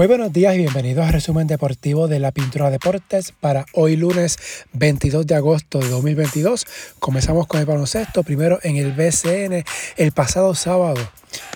Muy 0.00 0.06
buenos 0.06 0.32
días 0.32 0.54
y 0.54 0.58
bienvenidos 0.60 1.06
al 1.06 1.12
resumen 1.12 1.46
deportivo 1.46 2.08
de 2.08 2.20
la 2.20 2.32
Pintura 2.32 2.70
Deportes 2.70 3.34
para 3.38 3.66
hoy 3.74 3.96
lunes 3.96 4.38
22 4.72 5.26
de 5.26 5.34
agosto 5.34 5.78
de 5.78 5.90
2022. 5.90 6.66
Comenzamos 6.98 7.46
con 7.46 7.60
el 7.60 7.66
baloncesto, 7.66 8.22
primero 8.22 8.58
en 8.62 8.76
el 8.76 8.92
BCN 8.92 9.62
el 9.98 10.12
pasado 10.12 10.54
sábado. 10.54 11.06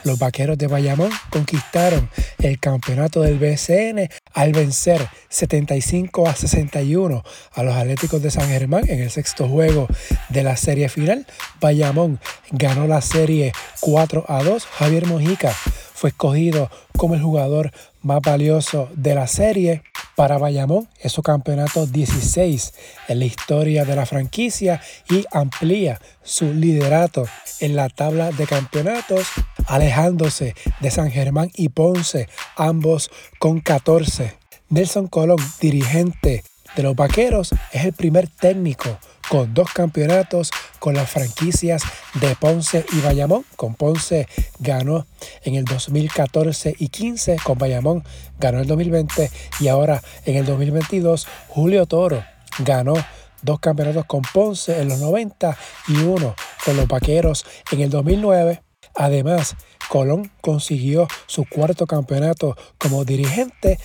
Los 0.04 0.18
vaqueros 0.18 0.58
de 0.58 0.66
Bayamón 0.66 1.10
conquistaron 1.30 2.10
el 2.38 2.60
campeonato 2.60 3.22
del 3.22 3.38
BCN 3.38 4.10
al 4.34 4.52
vencer 4.52 5.08
75 5.30 6.28
a 6.28 6.34
61 6.34 7.24
a 7.50 7.62
los 7.62 7.74
Atléticos 7.74 8.20
de 8.20 8.30
San 8.30 8.46
Germán 8.48 8.84
en 8.90 9.00
el 9.00 9.10
sexto 9.10 9.48
juego 9.48 9.88
de 10.28 10.42
la 10.42 10.58
serie 10.58 10.90
final. 10.90 11.26
Bayamón 11.62 12.20
ganó 12.50 12.86
la 12.86 13.00
serie 13.00 13.54
4 13.80 14.26
a 14.28 14.42
2. 14.42 14.66
Javier 14.66 15.06
Mojica 15.06 15.56
fue 15.94 16.10
escogido 16.10 16.70
como 16.98 17.14
el 17.14 17.22
jugador 17.22 17.72
más 18.04 18.20
valioso 18.22 18.88
de 18.94 19.14
la 19.14 19.26
serie. 19.26 19.82
Para 20.14 20.38
Bayamón 20.38 20.88
es 21.00 21.10
su 21.10 21.22
campeonato 21.22 21.86
16 21.86 22.72
en 23.08 23.18
la 23.18 23.24
historia 23.24 23.84
de 23.84 23.96
la 23.96 24.06
franquicia 24.06 24.80
y 25.10 25.24
amplía 25.32 26.00
su 26.22 26.54
liderato 26.54 27.26
en 27.58 27.74
la 27.74 27.88
tabla 27.88 28.30
de 28.30 28.46
campeonatos, 28.46 29.26
alejándose 29.66 30.54
de 30.80 30.90
San 30.92 31.10
Germán 31.10 31.50
y 31.56 31.70
Ponce, 31.70 32.28
ambos 32.56 33.10
con 33.40 33.60
14. 33.60 34.34
Nelson 34.68 35.08
Colón, 35.08 35.38
dirigente 35.60 36.44
de 36.76 36.82
los 36.82 36.94
Vaqueros, 36.94 37.52
es 37.72 37.84
el 37.84 37.92
primer 37.92 38.28
técnico 38.28 38.98
con 39.28 39.54
dos 39.54 39.72
campeonatos 39.72 40.50
con 40.78 40.94
las 40.94 41.10
franquicias 41.10 41.82
de 42.14 42.36
Ponce 42.36 42.84
y 42.92 43.00
Bayamón. 43.00 43.44
Con 43.56 43.74
Ponce 43.74 44.28
ganó 44.58 45.06
en 45.42 45.54
el 45.54 45.64
2014 45.64 46.74
y 46.78 46.88
15, 46.88 47.36
con 47.42 47.58
Bayamón 47.58 48.04
ganó 48.38 48.60
el 48.60 48.66
2020 48.66 49.30
y 49.60 49.68
ahora 49.68 50.02
en 50.24 50.36
el 50.36 50.46
2022 50.46 51.26
Julio 51.48 51.86
Toro 51.86 52.24
ganó 52.58 52.94
dos 53.42 53.60
campeonatos 53.60 54.06
con 54.06 54.22
Ponce 54.22 54.80
en 54.80 54.88
los 54.88 54.98
90 54.98 55.56
y 55.88 55.96
uno 55.98 56.34
con 56.64 56.76
los 56.76 56.88
Vaqueros 56.88 57.44
en 57.72 57.80
el 57.80 57.90
2009. 57.90 58.62
Además, 58.96 59.56
Colón 59.88 60.30
consiguió 60.40 61.08
su 61.26 61.44
cuarto 61.44 61.86
campeonato 61.86 62.56
como 62.78 63.04
dirigente, 63.04 63.78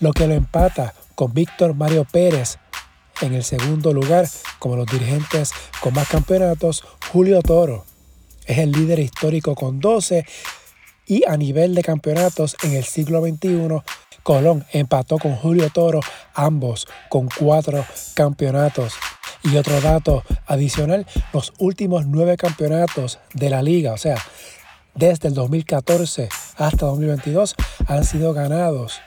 lo 0.00 0.12
que 0.12 0.26
lo 0.26 0.34
empata 0.34 0.94
con 1.14 1.32
Víctor 1.32 1.74
Mario 1.74 2.04
Pérez 2.10 2.58
en 3.20 3.34
el 3.34 3.44
segundo 3.44 3.92
lugar, 3.92 4.28
como 4.58 4.76
los 4.76 4.86
dirigentes 4.86 5.52
con 5.80 5.94
más 5.94 6.08
campeonatos, 6.08 6.84
Julio 7.12 7.42
Toro 7.42 7.84
es 8.46 8.58
el 8.58 8.72
líder 8.72 8.98
histórico 8.98 9.54
con 9.54 9.80
12 9.80 10.24
y 11.06 11.24
a 11.26 11.36
nivel 11.36 11.74
de 11.74 11.82
campeonatos 11.82 12.56
en 12.62 12.74
el 12.74 12.84
siglo 12.84 13.22
XXI, 13.22 13.82
Colón 14.22 14.66
empató 14.72 15.18
con 15.18 15.36
Julio 15.36 15.70
Toro, 15.70 16.00
ambos 16.34 16.86
con 17.08 17.28
cuatro 17.28 17.84
campeonatos. 18.14 18.94
Y 19.42 19.56
otro 19.56 19.80
dato 19.80 20.24
adicional, 20.46 21.06
los 21.32 21.52
últimos 21.58 22.06
nueve 22.06 22.36
campeonatos 22.36 23.20
de 23.32 23.48
la 23.48 23.62
liga, 23.62 23.92
o 23.92 23.96
sea, 23.96 24.16
desde 24.94 25.28
el 25.28 25.34
2014 25.34 26.28
hasta 26.56 26.86
2022, 26.86 27.54
han 27.86 28.04
sido 28.04 28.34
ganados 28.34 29.00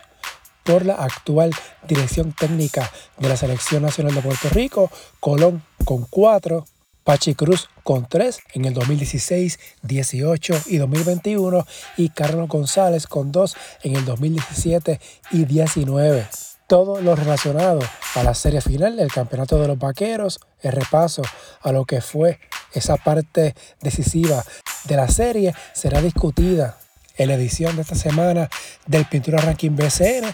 por 0.63 0.85
la 0.85 0.95
actual 0.95 1.51
dirección 1.87 2.33
técnica 2.33 2.91
de 3.17 3.29
la 3.29 3.37
Selección 3.37 3.83
Nacional 3.83 4.15
de 4.15 4.21
Puerto 4.21 4.49
Rico, 4.49 4.89
Colón 5.19 5.63
con 5.85 6.05
4, 6.09 6.65
Pachi 7.03 7.33
Cruz 7.33 7.67
con 7.83 8.07
3 8.07 8.39
en 8.53 8.65
el 8.65 8.73
2016, 8.73 9.59
18 9.81 10.61
y 10.67 10.77
2021 10.77 11.65
y 11.97 12.09
Carlos 12.09 12.47
González 12.47 13.07
con 13.07 13.31
2 13.31 13.55
en 13.83 13.95
el 13.95 14.05
2017 14.05 14.99
y 15.31 15.45
19. 15.45 16.27
Todo 16.67 17.01
lo 17.01 17.15
relacionado 17.15 17.79
a 18.15 18.23
la 18.23 18.33
serie 18.33 18.61
final 18.61 18.95
del 18.95 19.11
Campeonato 19.11 19.59
de 19.59 19.67
los 19.67 19.79
Vaqueros, 19.79 20.39
el 20.61 20.71
repaso 20.71 21.21
a 21.61 21.71
lo 21.71 21.85
que 21.85 22.01
fue 22.01 22.39
esa 22.73 22.97
parte 22.97 23.55
decisiva 23.81 24.43
de 24.85 24.95
la 24.95 25.07
serie 25.07 25.53
será 25.73 26.01
discutida 26.01 26.77
en 27.17 27.27
la 27.27 27.35
edición 27.35 27.75
de 27.75 27.81
esta 27.81 27.95
semana 27.95 28.49
del 28.87 29.05
Pintura 29.05 29.39
Ranking 29.39 29.75
BCN, 29.75 30.33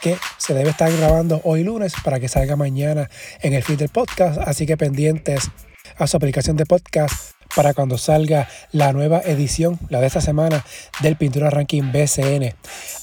que 0.00 0.16
se 0.38 0.54
debe 0.54 0.70
estar 0.70 0.90
grabando 0.92 1.40
hoy 1.44 1.64
lunes 1.64 1.94
para 2.04 2.20
que 2.20 2.28
salga 2.28 2.56
mañana 2.56 3.10
en 3.40 3.52
el 3.52 3.62
feed 3.62 3.78
del 3.78 3.88
podcast. 3.88 4.38
Así 4.38 4.66
que 4.66 4.76
pendientes 4.76 5.50
a 5.96 6.06
su 6.06 6.16
aplicación 6.16 6.56
de 6.56 6.66
podcast 6.66 7.32
para 7.54 7.72
cuando 7.74 7.98
salga 7.98 8.48
la 8.72 8.92
nueva 8.92 9.20
edición, 9.20 9.78
la 9.88 10.00
de 10.00 10.06
esta 10.06 10.20
semana, 10.20 10.64
del 11.00 11.16
Pintura 11.16 11.50
Ranking 11.50 11.92
BCN. 11.92 12.54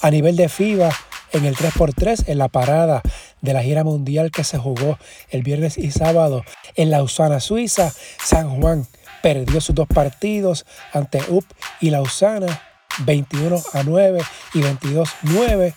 A 0.01 0.11
nivel 0.11 0.35
de 0.35 0.49
FIBA, 0.49 0.91
en 1.31 1.45
el 1.45 1.55
3x3, 1.55 2.27
en 2.27 2.37
la 2.37 2.49
parada 2.49 3.01
de 3.41 3.53
la 3.53 3.63
gira 3.63 3.83
mundial 3.83 4.31
que 4.31 4.43
se 4.43 4.57
jugó 4.57 4.99
el 5.29 5.43
viernes 5.43 5.77
y 5.77 5.91
sábado 5.91 6.43
en 6.75 6.91
Lausana, 6.91 7.39
Suiza, 7.39 7.93
San 8.23 8.59
Juan 8.59 8.85
perdió 9.21 9.61
sus 9.61 9.75
dos 9.75 9.87
partidos 9.87 10.65
ante 10.93 11.21
UP 11.29 11.45
y 11.79 11.91
Lausana 11.91 12.70
21 12.99 13.61
a 13.73 13.83
9 13.83 14.21
y 14.53 14.61
22 14.61 15.09
a 15.09 15.15
9. 15.23 15.73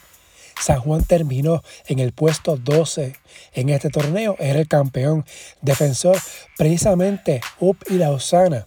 San 0.60 0.80
Juan 0.80 1.04
terminó 1.04 1.62
en 1.86 1.98
el 1.98 2.12
puesto 2.12 2.56
12 2.56 3.16
en 3.54 3.68
este 3.68 3.90
torneo, 3.90 4.36
era 4.38 4.60
el 4.60 4.68
campeón 4.68 5.24
defensor. 5.62 6.16
Precisamente 6.56 7.40
UP 7.60 7.76
y 7.90 7.94
Lausana 7.94 8.66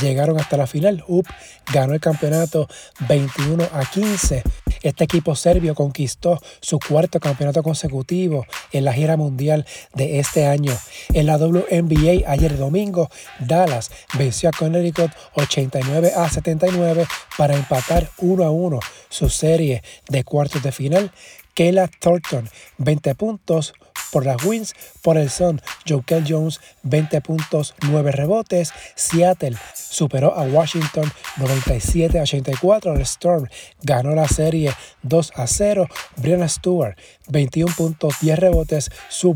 llegaron 0.00 0.40
hasta 0.40 0.56
la 0.56 0.66
final. 0.66 1.04
UP 1.06 1.26
ganó 1.72 1.94
el 1.94 2.00
campeonato 2.00 2.68
21 3.08 3.64
a 3.72 3.84
15 3.84 4.42
este 4.82 5.04
equipo 5.04 5.34
serbio 5.34 5.74
conquistó 5.74 6.40
su 6.60 6.78
cuarto 6.78 7.20
campeonato 7.20 7.62
consecutivo 7.62 8.46
en 8.72 8.84
la 8.84 8.92
gira 8.92 9.16
mundial 9.16 9.66
de 9.94 10.18
este 10.18 10.46
año. 10.46 10.72
En 11.12 11.26
la 11.26 11.36
WNBA 11.36 12.30
ayer 12.30 12.56
domingo, 12.56 13.10
Dallas 13.38 13.90
venció 14.18 14.48
a 14.48 14.52
Connecticut 14.52 15.10
89 15.34 16.12
a 16.16 16.28
79 16.28 17.06
para 17.36 17.54
empatar 17.54 18.10
1 18.18 18.44
a 18.44 18.50
1 18.50 18.80
su 19.08 19.28
serie 19.28 19.82
de 20.08 20.24
cuartos 20.24 20.62
de 20.62 20.72
final. 20.72 21.12
Kayla 21.56 21.88
Thornton, 21.88 22.48
20 22.78 23.14
puntos, 23.14 23.72
por 24.12 24.24
las 24.24 24.44
Wins, 24.44 24.74
por 25.02 25.16
el 25.16 25.30
Sun, 25.30 25.60
Jokel 25.88 26.24
Jones 26.28 26.60
20 26.82 27.20
puntos, 27.22 27.74
9 27.88 28.12
rebotes. 28.12 28.72
Seattle 28.94 29.56
superó 29.74 30.34
a 30.34 30.42
Washington 30.42 31.10
97 31.38 32.18
a 32.18 32.22
84. 32.22 32.94
El 32.94 33.00
Storm 33.02 33.48
ganó 33.82 34.14
la 34.14 34.28
serie 34.28 34.72
2 35.02 35.32
a 35.36 35.46
0. 35.46 35.88
Brianna 36.16 36.48
Stewart 36.48 36.96
21 37.28 37.74
puntos, 37.74 38.14
10 38.20 38.38
rebotes. 38.38 38.90
Sue 39.08 39.34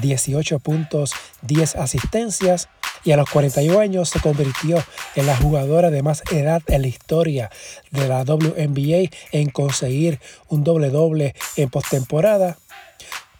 18 0.00 0.58
puntos, 0.60 1.12
10 1.42 1.76
asistencias 1.76 2.68
y 3.08 3.12
a 3.12 3.16
los 3.16 3.30
41 3.30 3.80
años 3.80 4.10
se 4.10 4.20
convirtió 4.20 4.84
en 5.14 5.26
la 5.26 5.34
jugadora 5.34 5.88
de 5.88 6.02
más 6.02 6.22
edad 6.30 6.60
en 6.66 6.82
la 6.82 6.88
historia 6.88 7.50
de 7.90 8.06
la 8.06 8.22
WNBA 8.22 9.08
en 9.32 9.48
conseguir 9.48 10.20
un 10.48 10.62
doble 10.62 10.90
doble 10.90 11.34
en 11.56 11.70
postemporada 11.70 12.58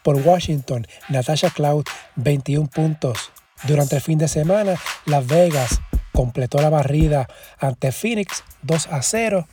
por 0.03 0.17
Washington, 0.27 0.87
Natasha 1.11 1.51
Cloud, 1.51 1.85
21 2.17 2.71
puntos. 2.71 3.31
Durante 3.65 3.97
el 3.97 4.01
fin 4.01 4.17
de 4.17 4.29
semana, 4.29 4.77
Las 5.05 5.27
Vegas 5.27 5.83
completó 6.15 6.63
la 6.63 6.71
barrida 6.71 7.29
ante 7.59 7.93
Phoenix 7.93 8.45
2 8.63 8.87
a 8.87 9.03
0, 9.03 9.47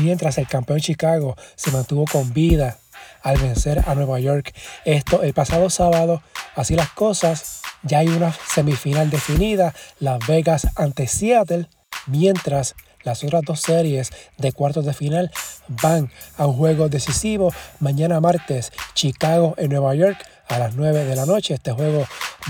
mientras 0.00 0.38
el 0.38 0.48
campeón 0.48 0.80
Chicago 0.80 1.36
se 1.54 1.70
mantuvo 1.70 2.06
con 2.10 2.32
vida 2.32 2.78
al 3.22 3.38
vencer 3.38 3.82
a 3.86 3.94
Nueva 3.94 4.20
York. 4.20 4.54
Esto 4.84 5.22
el 5.22 5.34
pasado 5.34 5.70
sábado, 5.70 6.22
así 6.54 6.74
las 6.74 6.90
cosas, 6.90 7.60
ya 7.82 7.98
hay 7.98 8.08
una 8.08 8.32
semifinal 8.32 9.10
definida, 9.10 9.74
Las 9.98 10.26
Vegas 10.26 10.68
ante 10.76 11.06
Seattle, 11.06 11.66
mientras 12.06 12.74
las 13.02 13.24
otras 13.24 13.42
dos 13.42 13.60
series 13.60 14.10
de 14.36 14.52
cuartos 14.52 14.84
de 14.84 14.92
final 14.92 15.30
van 15.68 16.10
a 16.36 16.46
un 16.46 16.56
juego 16.56 16.88
decisivo 16.88 17.52
mañana 17.78 18.20
martes, 18.20 18.72
Chicago 18.94 19.54
en 19.56 19.70
Nueva 19.70 19.94
York 19.94 20.18
a 20.48 20.58
las 20.58 20.74
9 20.74 21.04
de 21.04 21.16
la 21.16 21.26
noche. 21.26 21.54
Este 21.54 21.72
juego 21.72 22.06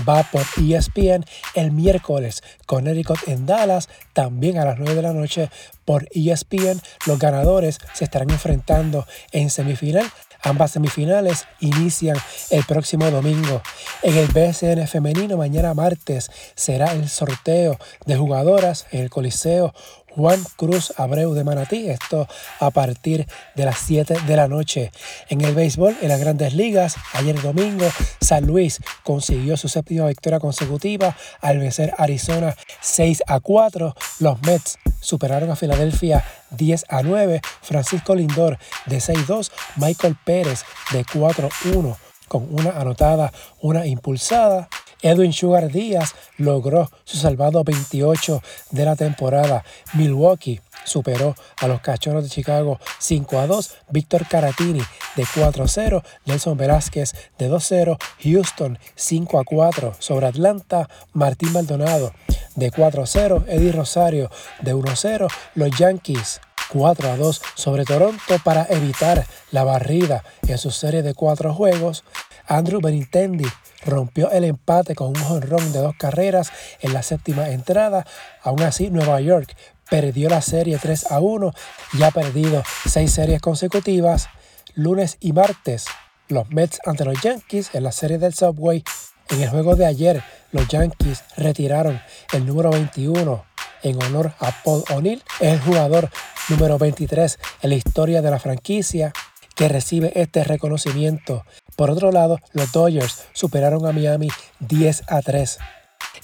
va 0.07 0.23
por 0.23 0.41
ESPN 0.57 1.23
el 1.53 1.71
miércoles. 1.71 2.43
Connecticut 2.65 3.27
en 3.27 3.45
Dallas 3.45 3.89
también 4.13 4.57
a 4.57 4.65
las 4.65 4.77
9 4.77 4.95
de 4.95 5.01
la 5.01 5.13
noche 5.13 5.49
por 5.85 6.09
ESPN. 6.11 6.81
Los 7.05 7.19
ganadores 7.19 7.77
se 7.93 8.03
estarán 8.03 8.31
enfrentando 8.31 9.05
en 9.31 9.49
semifinal 9.49 10.11
Ambas 10.43 10.71
semifinales 10.71 11.45
inician 11.59 12.17
el 12.49 12.63
próximo 12.63 13.09
domingo. 13.11 13.61
En 14.01 14.17
el 14.17 14.27
BSN 14.27 14.87
femenino, 14.87 15.37
mañana 15.37 15.73
martes, 15.73 16.31
será 16.55 16.93
el 16.93 17.09
sorteo 17.09 17.77
de 18.05 18.17
jugadoras 18.17 18.87
en 18.91 19.01
el 19.01 19.09
Coliseo 19.09 19.73
Juan 20.15 20.43
Cruz 20.55 20.93
Abreu 20.97 21.33
de 21.33 21.43
Manatí. 21.43 21.89
Esto 21.89 22.27
a 22.59 22.69
partir 22.71 23.27
de 23.55 23.65
las 23.65 23.77
7 23.79 24.15
de 24.27 24.35
la 24.35 24.47
noche. 24.47 24.91
En 25.29 25.41
el 25.41 25.55
béisbol, 25.55 25.95
en 26.01 26.09
las 26.09 26.19
grandes 26.19 26.53
ligas, 26.53 26.95
ayer 27.13 27.41
domingo, 27.41 27.85
San 28.19 28.45
Luis 28.45 28.79
consiguió 29.03 29.57
su 29.57 29.67
séptima 29.67 30.07
victoria 30.07 30.39
consecutiva 30.39 31.15
al 31.41 31.59
vencer 31.59 31.93
Arizona 31.97 32.55
6 32.81 33.23
a 33.27 33.39
4. 33.39 33.95
Los 34.19 34.41
Mets 34.43 34.77
superaron 34.99 35.49
a 35.49 35.55
Filadelfia 35.55 36.23
10 36.51 36.85
a 36.89 37.01
9. 37.01 37.41
Francisco 37.61 38.15
Lindor 38.15 38.57
de 38.85 38.97
6-2. 38.97 39.51
Michael 39.77 40.17
Pérez 40.23 40.63
de 40.91 41.05
4-1 41.05 41.97
con 42.31 42.47
una 42.49 42.79
anotada, 42.79 43.33
una 43.59 43.85
impulsada. 43.85 44.69
Edwin 45.01 45.33
Sugar 45.33 45.71
Díaz 45.71 46.13
logró 46.37 46.89
su 47.03 47.17
salvado 47.17 47.63
28 47.63 48.41
de 48.71 48.85
la 48.85 48.95
temporada. 48.95 49.63
Milwaukee 49.93 50.61
superó 50.83 51.35
a 51.59 51.67
los 51.67 51.81
Cachorros 51.81 52.23
de 52.23 52.29
Chicago 52.29 52.79
5 52.99 53.39
a 53.39 53.47
2. 53.47 53.75
Víctor 53.89 54.27
Caratini 54.27 54.81
de 55.15 55.25
4 55.33 55.63
a 55.63 55.67
0. 55.67 56.03
Nelson 56.25 56.57
Velázquez 56.57 57.13
de 57.37 57.47
2 57.47 57.63
a 57.63 57.67
0. 57.67 57.97
Houston 58.23 58.79
5 58.95 59.39
a 59.39 59.43
4 59.43 59.95
sobre 59.99 60.27
Atlanta. 60.27 60.89
Martín 61.13 61.51
Maldonado 61.53 62.13
de 62.55 62.71
4 62.71 63.03
a 63.03 63.07
0. 63.07 63.45
Eddie 63.47 63.71
Rosario 63.71 64.29
de 64.61 64.73
1 64.73 64.91
a 64.91 64.95
0. 64.95 65.27
Los 65.55 65.77
Yankees 65.77 66.41
4 66.71 67.11
a 67.11 67.17
2 67.17 67.41
sobre 67.55 67.83
Toronto 67.83 68.39
para 68.43 68.65
evitar 68.69 69.25
la 69.51 69.63
barrida 69.63 70.23
en 70.47 70.57
su 70.57 70.71
serie 70.71 71.03
de 71.03 71.13
cuatro 71.13 71.53
juegos. 71.53 72.03
Andrew 72.47 72.81
Benintendi 72.81 73.45
rompió 73.85 74.31
el 74.31 74.43
empate 74.43 74.95
con 74.95 75.09
un 75.09 75.15
jonrón 75.15 75.71
de 75.71 75.79
dos 75.79 75.95
carreras 75.95 76.51
en 76.79 76.93
la 76.93 77.03
séptima 77.03 77.49
entrada. 77.49 78.05
Aún 78.43 78.61
así, 78.61 78.89
Nueva 78.89 79.19
York 79.21 79.55
perdió 79.89 80.29
la 80.29 80.41
serie 80.41 80.77
3 80.81 81.11
a 81.11 81.19
1 81.19 81.53
y 81.93 82.03
ha 82.03 82.11
perdido 82.11 82.63
seis 82.87 83.11
series 83.11 83.41
consecutivas. 83.41 84.29
Lunes 84.73 85.17
y 85.19 85.33
martes, 85.33 85.85
los 86.29 86.49
Mets 86.49 86.79
ante 86.85 87.03
los 87.03 87.21
Yankees 87.21 87.71
en 87.73 87.83
la 87.83 87.91
serie 87.91 88.17
del 88.17 88.33
Subway. 88.33 88.83
En 89.29 89.41
el 89.41 89.49
juego 89.49 89.75
de 89.75 89.85
ayer, 89.85 90.23
los 90.51 90.67
Yankees 90.67 91.23
retiraron 91.35 92.01
el 92.33 92.45
número 92.45 92.69
21 92.69 93.45
en 93.83 94.03
honor 94.03 94.33
a 94.39 94.51
Paul 94.63 94.83
O'Neill, 94.93 95.23
el 95.39 95.59
jugador 95.59 96.09
número 96.49 96.77
23 96.77 97.39
en 97.61 97.69
la 97.69 97.75
historia 97.75 98.21
de 98.21 98.31
la 98.31 98.39
franquicia 98.39 99.13
que 99.55 99.67
recibe 99.67 100.11
este 100.15 100.43
reconocimiento. 100.43 101.45
Por 101.81 101.89
otro 101.89 102.11
lado, 102.11 102.37
los 102.53 102.71
Dodgers 102.71 103.23
superaron 103.33 103.87
a 103.87 103.91
Miami 103.91 104.27
10 104.59 105.01
a 105.07 105.23
3. 105.23 105.57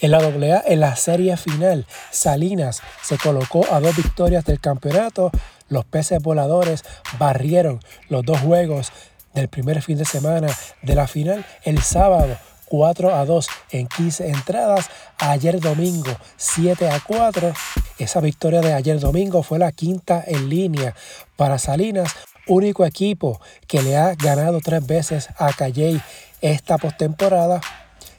En 0.01 0.12
la 0.12 0.19
AA, 0.19 0.62
en 0.68 0.80
la 0.80 0.95
serie 0.95 1.36
final, 1.36 1.88
Salinas 2.12 2.83
se 3.01 3.18
colocó 3.18 3.65
a 3.71 3.80
dos 3.80 3.98
victorias 3.98 4.45
del 4.45 4.59
campeonato. 4.59 5.31
Los 5.68 5.83
peces 5.86 6.21
voladores 6.21 6.83
barrieron 7.18 7.80
los 8.07 8.24
dos 8.24 8.39
juegos 8.39 8.92
del 9.33 9.48
primer 9.48 9.81
fin 9.81 9.98
de 9.98 10.06
semana 10.06 10.48
de 10.83 10.94
la 10.94 11.07
final 11.07 11.44
el 11.63 11.81
sábado 11.81 12.38
4 12.65 13.15
a 13.15 13.25
2 13.25 13.48
en 13.71 13.88
15 13.88 14.27
entradas. 14.30 14.92
Ayer 15.18 15.60
domingo 15.60 16.15
7 16.36 16.88
a 16.88 17.00
4. 17.00 17.51
Esa 17.98 18.19
victoria 18.19 18.62
de 18.62 18.74
ayer 18.74 19.00
domingo 19.00 19.42
fue 19.42 19.57
la 19.57 19.71
quinta 19.71 20.24
en 20.27 20.50
línea 20.50 20.94
para 21.36 21.57
Salinas 21.57 22.15
único 22.47 22.85
equipo 22.85 23.39
que 23.67 23.81
le 23.81 23.97
ha 23.97 24.15
ganado 24.15 24.59
tres 24.61 24.85
veces 24.85 25.29
a 25.38 25.51
Calley 25.53 26.01
esta 26.41 26.77
postemporada. 26.77 27.61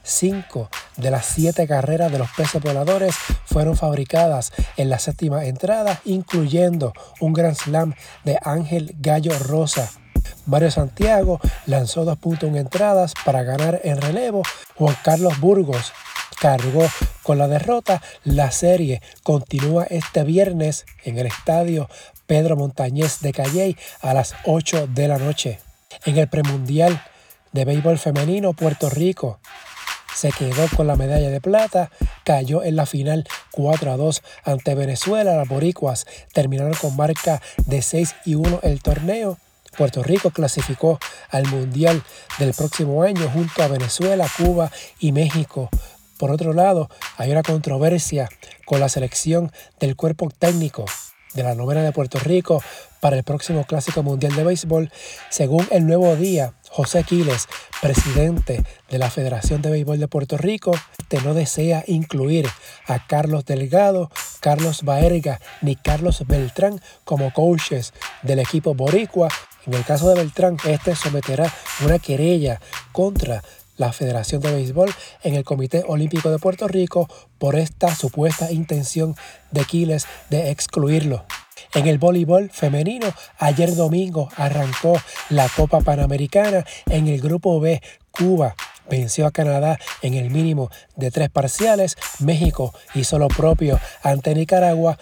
Cinco 0.01 0.69
de 0.97 1.11
las 1.11 1.25
siete 1.25 1.67
carreras 1.67 2.11
de 2.11 2.17
los 2.17 2.29
peces 2.31 2.61
voladores 2.61 3.15
fueron 3.45 3.77
fabricadas 3.77 4.51
en 4.77 4.89
la 4.89 4.97
séptima 4.97 5.45
entrada, 5.45 6.01
incluyendo 6.05 6.93
un 7.19 7.33
Grand 7.33 7.55
Slam 7.55 7.93
de 8.23 8.39
Ángel 8.41 8.95
Gallo 8.99 9.37
Rosa. 9.37 9.91
Mario 10.45 10.71
Santiago 10.71 11.39
lanzó 11.67 12.05
dos 12.05 12.17
puntos 12.17 12.49
en 12.49 12.55
entradas 12.55 13.13
para 13.23 13.43
ganar 13.43 13.81
en 13.83 14.01
relevo. 14.01 14.41
Juan 14.75 14.97
Carlos 15.03 15.39
Burgos 15.39 15.93
cargó 16.39 16.87
con 17.21 17.37
la 17.37 17.47
derrota. 17.47 18.01
La 18.23 18.51
serie 18.51 19.01
continúa 19.23 19.85
este 19.85 20.23
viernes 20.23 20.85
en 21.03 21.19
el 21.19 21.27
estadio 21.27 21.87
Pedro 22.29 22.55
Montañez 22.55 23.21
de 23.21 23.33
Calley 23.33 23.75
a 24.01 24.13
las 24.13 24.35
8 24.45 24.85
de 24.93 25.07
la 25.07 25.17
noche. 25.17 25.59
En 26.05 26.15
el 26.15 26.27
premundial 26.29 27.01
de 27.53 27.65
béisbol 27.65 27.97
femenino, 27.97 28.53
Puerto 28.53 28.87
Rico 28.87 29.39
se 30.15 30.31
quedó 30.31 30.67
con 30.77 30.85
la 30.85 30.95
medalla 30.95 31.31
de 31.31 31.41
plata, 31.41 31.89
cayó 32.23 32.61
en 32.61 32.75
la 32.75 32.85
final 32.85 33.27
4 33.49 33.91
a 33.91 33.97
2 33.97 34.21
ante 34.43 34.75
Venezuela. 34.75 35.35
Las 35.35 35.47
boricuas 35.47 36.05
terminaron 36.31 36.75
con 36.75 36.95
marca 36.95 37.41
de 37.65 37.81
6 37.81 38.13
y 38.25 38.35
1 38.35 38.59
el 38.61 38.83
torneo. 38.83 39.39
Puerto 39.75 40.03
Rico 40.03 40.29
clasificó 40.29 40.99
al 41.31 41.47
Mundial 41.47 42.03
del 42.37 42.53
próximo 42.53 43.01
año 43.01 43.27
junto 43.33 43.63
a 43.63 43.67
Venezuela, 43.67 44.29
Cuba 44.37 44.71
y 44.99 45.13
México. 45.13 45.71
Por 46.19 46.29
otro 46.29 46.53
lado, 46.53 46.91
hay 47.17 47.31
una 47.31 47.41
controversia 47.41 48.29
con 48.65 48.81
la 48.81 48.89
selección 48.89 49.51
del 49.79 49.95
cuerpo 49.95 50.29
técnico 50.29 50.85
de 51.33 51.43
la 51.43 51.55
novena 51.55 51.83
de 51.83 51.91
Puerto 51.91 52.19
Rico 52.19 52.61
para 52.99 53.17
el 53.17 53.23
próximo 53.23 53.63
Clásico 53.65 54.03
Mundial 54.03 54.35
de 54.35 54.43
Béisbol, 54.43 54.91
según 55.29 55.67
el 55.71 55.85
Nuevo 55.85 56.15
Día, 56.15 56.53
José 56.69 57.03
Quiles, 57.03 57.47
presidente 57.81 58.63
de 58.89 58.97
la 58.97 59.09
Federación 59.09 59.61
de 59.61 59.71
Béisbol 59.71 59.99
de 59.99 60.07
Puerto 60.07 60.37
Rico, 60.37 60.71
este 60.99 61.21
no 61.21 61.33
desea 61.33 61.83
incluir 61.87 62.47
a 62.85 63.07
Carlos 63.07 63.45
Delgado, 63.45 64.11
Carlos 64.41 64.83
Baerga 64.83 65.39
ni 65.61 65.75
Carlos 65.75 66.23
Beltrán 66.27 66.79
como 67.03 67.33
coaches 67.33 67.93
del 68.21 68.39
equipo 68.39 68.75
boricua. 68.75 69.29
En 69.65 69.73
el 69.73 69.83
caso 69.83 70.09
de 70.09 70.15
Beltrán, 70.15 70.57
este 70.65 70.95
someterá 70.95 71.51
una 71.83 71.97
querella 71.99 72.61
contra 72.91 73.43
la 73.79 73.91
Federación 73.93 74.41
de 74.41 74.51
Béisbol 74.51 74.93
en 75.23 75.33
el 75.33 75.43
Comité 75.43 75.83
Olímpico 75.87 76.29
de 76.29 76.37
Puerto 76.37 76.67
Rico 76.67 77.09
por 77.39 77.55
esta 77.55 77.95
supuesta 77.95 78.51
intención 78.51 79.15
de 79.49 79.65
Quiles 79.65 80.05
de 80.29 80.51
excluirlo. 80.51 81.25
En 81.73 81.87
el 81.87 81.97
voleibol 81.97 82.49
femenino, 82.51 83.07
ayer 83.37 83.75
domingo 83.75 84.29
arrancó 84.35 84.99
la 85.29 85.47
Copa 85.49 85.81
Panamericana 85.81 86.65
en 86.87 87.07
el 87.07 87.21
Grupo 87.21 87.59
B. 87.59 87.81
Cuba 88.11 88.55
venció 88.89 89.25
a 89.27 89.31
Canadá 89.31 89.79
en 90.01 90.15
el 90.15 90.29
mínimo 90.29 90.69
de 90.95 91.11
tres 91.11 91.29
parciales. 91.29 91.95
México 92.19 92.73
hizo 92.95 93.17
lo 93.17 93.27
propio 93.27 93.79
ante 94.03 94.35
Nicaragua. 94.35 94.97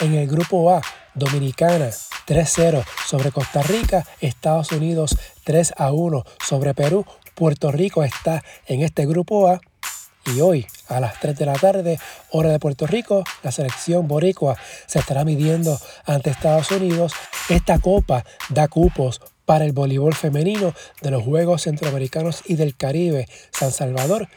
En 0.00 0.14
el 0.14 0.26
Grupo 0.26 0.70
A, 0.70 0.80
Dominicana 1.14 1.90
3-0 2.26 2.84
sobre 3.06 3.30
Costa 3.30 3.62
Rica, 3.62 4.06
Estados 4.20 4.72
Unidos 4.72 5.18
3 5.44 5.74
1 5.78 6.24
sobre 6.46 6.72
Perú, 6.72 7.04
Puerto 7.34 7.72
Rico 7.72 8.04
está 8.04 8.42
en 8.66 8.82
este 8.82 9.06
grupo 9.06 9.48
A 9.48 9.60
y 10.24 10.40
hoy 10.40 10.66
a 10.88 11.00
las 11.00 11.18
3 11.18 11.36
de 11.36 11.46
la 11.46 11.54
tarde, 11.54 11.98
hora 12.30 12.50
de 12.50 12.58
Puerto 12.58 12.86
Rico, 12.86 13.24
la 13.42 13.50
selección 13.50 14.06
boricua 14.06 14.56
se 14.86 15.00
estará 15.00 15.24
midiendo 15.24 15.78
ante 16.04 16.30
Estados 16.30 16.70
Unidos. 16.70 17.12
Esta 17.48 17.78
copa 17.78 18.24
da 18.48 18.68
cupos 18.68 19.20
para 19.44 19.64
el 19.64 19.72
voleibol 19.72 20.14
femenino 20.14 20.74
de 21.00 21.10
los 21.10 21.24
Juegos 21.24 21.62
Centroamericanos 21.62 22.42
y 22.46 22.54
del 22.54 22.76
Caribe 22.76 23.28
San 23.50 23.72
Salvador 23.72 24.28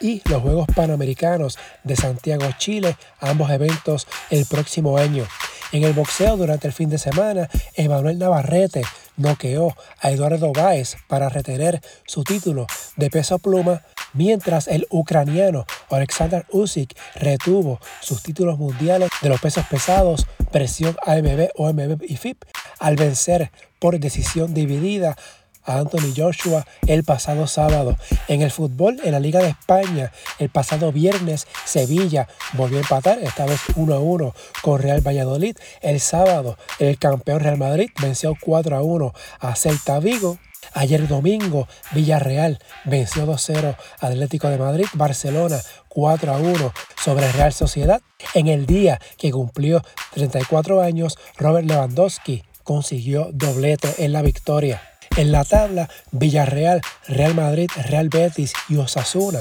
y 0.00 0.20
los 0.28 0.42
Juegos 0.42 0.66
Panamericanos 0.74 1.58
de 1.84 1.94
Santiago, 1.94 2.44
Chile, 2.58 2.96
ambos 3.20 3.50
eventos 3.50 4.08
el 4.30 4.44
próximo 4.46 4.98
año. 4.98 5.24
En 5.72 5.84
el 5.84 5.94
boxeo 5.94 6.36
durante 6.36 6.66
el 6.66 6.74
fin 6.74 6.90
de 6.90 6.98
semana, 6.98 7.48
Emanuel 7.74 8.18
Navarrete 8.18 8.82
noqueó 9.16 9.74
a 10.00 10.10
Eduardo 10.10 10.52
Báez 10.52 10.96
para 11.08 11.30
retener 11.30 11.80
su 12.06 12.24
título 12.24 12.66
de 12.96 13.08
peso 13.08 13.38
pluma, 13.38 13.82
mientras 14.12 14.68
el 14.68 14.86
ucraniano 14.90 15.64
Alexander 15.88 16.44
Usyk 16.50 16.94
retuvo 17.14 17.80
sus 18.02 18.22
títulos 18.22 18.58
mundiales 18.58 19.08
de 19.22 19.30
los 19.30 19.40
pesos 19.40 19.64
pesados, 19.70 20.26
presión 20.50 20.94
AMB, 21.06 21.48
OMB 21.54 22.02
y 22.02 22.18
FIP, 22.18 22.44
al 22.78 22.96
vencer 22.96 23.50
por 23.78 23.98
decisión 23.98 24.52
dividida 24.52 25.16
a 25.64 25.78
Anthony 25.78 26.12
Joshua 26.16 26.66
el 26.86 27.04
pasado 27.04 27.46
sábado. 27.46 27.96
En 28.28 28.42
el 28.42 28.50
fútbol, 28.50 29.00
en 29.04 29.12
la 29.12 29.20
Liga 29.20 29.40
de 29.40 29.48
España, 29.48 30.12
el 30.38 30.48
pasado 30.50 30.92
viernes, 30.92 31.46
Sevilla 31.64 32.28
volvió 32.54 32.78
a 32.78 32.82
empatar, 32.82 33.18
esta 33.20 33.46
vez 33.46 33.60
1 33.76 33.94
a 33.94 34.00
1 34.00 34.34
con 34.62 34.80
Real 34.80 35.00
Valladolid. 35.00 35.56
El 35.80 36.00
sábado, 36.00 36.58
el 36.78 36.98
campeón 36.98 37.40
Real 37.40 37.58
Madrid 37.58 37.90
venció 38.00 38.34
4 38.40 38.76
a 38.76 38.82
1 38.82 39.14
a 39.40 39.56
Celta 39.56 39.98
Vigo. 40.00 40.38
Ayer 40.74 41.06
domingo, 41.08 41.66
Villarreal 41.92 42.58
venció 42.84 43.26
2-0 43.26 43.76
Atlético 44.00 44.48
de 44.48 44.58
Madrid, 44.58 44.86
Barcelona 44.94 45.60
4 45.88 46.32
a 46.32 46.38
1 46.38 46.72
sobre 47.02 47.30
Real 47.32 47.52
Sociedad. 47.52 48.00
En 48.34 48.46
el 48.46 48.64
día 48.64 49.00
que 49.18 49.32
cumplió 49.32 49.82
34 50.14 50.80
años, 50.80 51.18
Robert 51.36 51.68
Lewandowski 51.68 52.44
consiguió 52.62 53.28
doblete 53.32 54.04
en 54.04 54.12
la 54.12 54.22
victoria. 54.22 54.91
En 55.16 55.30
la 55.30 55.44
tabla, 55.44 55.90
Villarreal, 56.10 56.80
Real 57.06 57.34
Madrid, 57.34 57.70
Real 57.88 58.08
Betis 58.08 58.52
y 58.68 58.76
Osasuna 58.76 59.40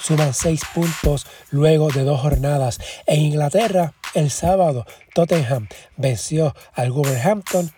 suman 0.00 0.34
seis 0.34 0.62
puntos 0.74 1.26
luego 1.50 1.88
de 1.90 2.04
dos 2.04 2.20
jornadas. 2.20 2.78
En 3.06 3.20
Inglaterra, 3.20 3.94
El 4.14 4.30
sábado, 4.30 4.86
Tottenham 5.14 5.68
venció 5.96 6.54
al 6.74 6.90
Wolverhampton. 6.92 7.72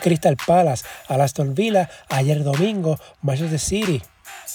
Crystal 0.00 0.36
Palace 0.36 0.84
al 1.08 1.20
Aston 1.20 1.54
Villa. 1.54 1.90
Ayer 2.08 2.44
domingo, 2.44 2.98
Manchester 3.20 3.58
City 3.58 4.02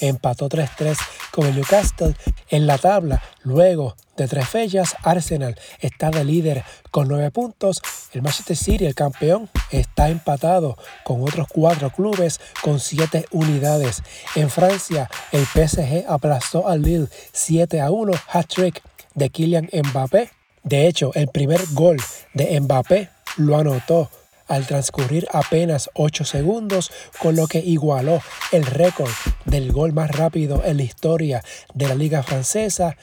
empató 0.01 0.49
3-3 0.49 0.97
con 1.31 1.47
el 1.47 1.55
Newcastle 1.55 2.15
en 2.49 2.67
la 2.67 2.77
tabla. 2.77 3.21
Luego 3.43 3.95
de 4.15 4.27
tres 4.27 4.47
fechas, 4.47 4.95
Arsenal 5.01 5.59
está 5.79 6.11
de 6.11 6.23
líder 6.23 6.63
con 6.91 7.07
nueve 7.07 7.31
puntos. 7.31 7.81
El 8.11 8.21
Manchester 8.21 8.55
City, 8.55 8.85
el 8.85 8.95
campeón, 8.95 9.49
está 9.71 10.09
empatado 10.09 10.77
con 11.03 11.21
otros 11.21 11.47
cuatro 11.47 11.89
clubes 11.89 12.39
con 12.61 12.79
siete 12.79 13.25
unidades. 13.31 14.03
En 14.35 14.49
Francia, 14.49 15.09
el 15.31 15.45
PSG 15.45 16.05
aplazó 16.07 16.67
al 16.67 16.83
Lille 16.83 17.07
7 17.31 17.81
a 17.81 17.89
1, 17.89 18.13
hat-trick 18.31 18.81
de 19.15 19.29
Kylian 19.29 19.69
Mbappé. 19.73 20.29
De 20.63 20.87
hecho, 20.87 21.11
el 21.15 21.27
primer 21.27 21.61
gol 21.73 21.97
de 22.33 22.59
Mbappé 22.59 23.09
lo 23.37 23.57
anotó 23.57 24.09
al 24.47 24.67
transcurrir 24.67 25.27
apenas 25.31 25.89
8 25.93 26.25
segundos, 26.25 26.91
con 27.19 27.35
lo 27.35 27.47
que 27.47 27.59
igualó 27.59 28.21
el 28.51 28.65
récord 28.65 29.11
del 29.45 29.71
gol 29.71 29.93
más 29.93 30.11
rápido 30.11 30.63
en 30.65 30.77
la 30.77 30.83
historia 30.83 31.43
de 31.73 31.87
la 31.87 31.95
liga 31.95 32.23
francesa. 32.23 32.97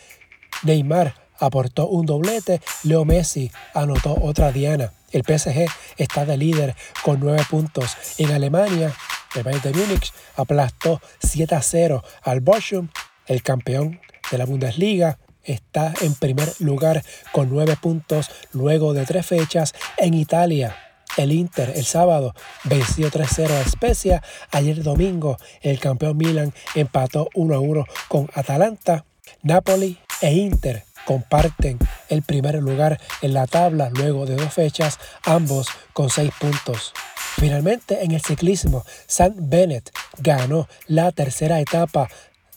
Neymar 0.62 1.14
aportó 1.38 1.88
un 1.88 2.06
doblete, 2.06 2.60
Leo 2.84 3.04
Messi 3.04 3.50
anotó 3.74 4.16
otra 4.20 4.52
diana. 4.52 4.92
El 5.10 5.22
PSG 5.22 5.66
está 5.96 6.24
de 6.24 6.36
líder 6.36 6.76
con 7.02 7.18
9 7.20 7.42
puntos. 7.50 7.96
En 8.18 8.30
Alemania, 8.30 8.94
el 9.34 9.42
Bayern 9.42 9.62
de 9.62 9.72
Múnich 9.72 10.12
aplastó 10.36 11.00
7 11.20 11.54
a 11.54 11.62
0 11.62 12.04
al 12.22 12.40
Bochum, 12.40 12.88
el 13.26 13.42
campeón 13.42 14.00
de 14.30 14.38
la 14.38 14.44
Bundesliga. 14.44 15.18
Está 15.42 15.94
en 16.02 16.14
primer 16.14 16.52
lugar 16.60 17.02
con 17.32 17.48
9 17.48 17.76
puntos 17.80 18.30
luego 18.52 18.92
de 18.92 19.06
tres 19.06 19.26
fechas 19.26 19.74
en 19.96 20.14
Italia. 20.14 20.89
El 21.16 21.32
Inter 21.32 21.72
el 21.76 21.84
sábado 21.84 22.34
venció 22.64 23.10
3-0 23.10 23.50
a 23.50 23.68
Spezia. 23.68 24.22
Ayer 24.50 24.82
domingo 24.82 25.36
el 25.62 25.78
campeón 25.78 26.16
Milan 26.16 26.54
empató 26.74 27.28
1-1 27.34 27.86
con 28.08 28.28
Atalanta. 28.34 29.04
Napoli 29.42 29.98
e 30.20 30.32
Inter 30.32 30.84
comparten 31.04 31.78
el 32.08 32.22
primer 32.22 32.56
lugar 32.56 33.00
en 33.22 33.34
la 33.34 33.46
tabla 33.46 33.90
luego 33.90 34.26
de 34.26 34.36
dos 34.36 34.52
fechas, 34.52 34.98
ambos 35.24 35.68
con 35.92 36.10
6 36.10 36.30
puntos. 36.38 36.92
Finalmente 37.38 38.04
en 38.04 38.12
el 38.12 38.20
ciclismo, 38.20 38.84
San 39.06 39.34
Bennett 39.36 39.90
ganó 40.18 40.68
la 40.86 41.10
tercera 41.12 41.60
etapa 41.60 42.08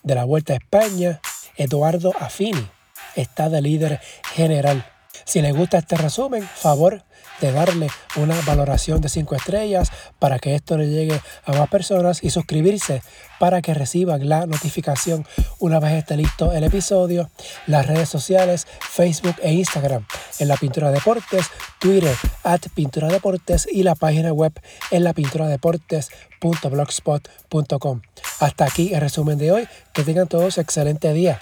de 0.04 0.16
la 0.16 0.26
Vuelta 0.26 0.54
a 0.54 0.58
España. 0.58 1.22
Eduardo 1.56 2.12
Affini 2.20 2.68
está 3.16 3.50
de 3.50 3.62
líder 3.62 4.02
general. 4.34 4.93
Si 5.26 5.42
les 5.42 5.56
gusta 5.56 5.78
este 5.78 5.96
resumen, 5.96 6.44
favor 6.44 7.04
de 7.42 7.52
darle 7.52 7.90
una 8.16 8.40
valoración 8.42 9.02
de 9.02 9.10
5 9.10 9.36
estrellas 9.36 9.92
para 10.20 10.38
que 10.40 10.56
esto 10.56 10.78
le 10.78 10.90
llegue 10.90 11.20
a 11.46 11.52
más 11.54 11.68
personas 11.70 12.24
y 12.24 12.30
suscribirse 12.30 13.02
para 13.40 13.62
que 13.62 13.74
reciban 13.74 14.30
la 14.30 14.46
notificación 14.46 15.26
una 15.60 15.80
vez 15.80 15.94
esté 15.94 16.16
listo 16.18 16.52
el 16.54 16.64
episodio. 16.64 17.32
Las 17.68 17.88
redes 17.88 18.10
sociales, 18.10 18.68
Facebook 18.80 19.36
e 19.42 19.54
Instagram 19.54 20.06
en 20.40 20.48
la 20.48 20.58
Pintura 20.58 20.92
Deportes, 20.92 21.48
Twitter 21.80 22.16
at 22.44 22.62
Pintura 22.74 23.08
Deportes 23.08 23.68
y 23.70 23.84
la 23.84 23.96
página 23.96 24.32
web 24.32 24.54
en 24.92 25.04
la 25.04 25.14
pintura 25.14 25.48
deportes.blogspot.com. 25.48 28.02
Hasta 28.40 28.66
aquí 28.66 28.94
el 28.94 29.02
resumen 29.02 29.38
de 29.38 29.52
hoy. 29.52 29.68
Que 29.94 30.04
tengan 30.04 30.28
todos 30.28 30.58
excelente 30.58 31.14
día. 31.14 31.40